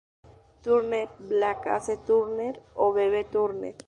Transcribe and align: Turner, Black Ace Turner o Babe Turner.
Turner, 0.67 1.09
Black 1.19 1.67
Ace 1.67 1.95
Turner 2.07 2.59
o 2.73 2.91
Babe 2.91 3.23
Turner. 3.25 3.75